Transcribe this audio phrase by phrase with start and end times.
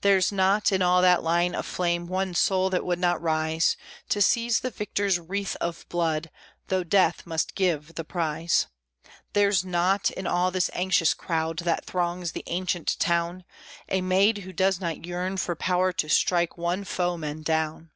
[0.00, 3.76] There's not, in all that line of flame, one soul that would not rise
[4.08, 6.30] To seize the victor's wreath of blood,
[6.66, 8.66] though death must give the prize;
[9.34, 13.44] There's not, in all this anxious crowd that throngs the ancient town,
[13.88, 17.92] A maid who does not yearn for power to strike one foeman down!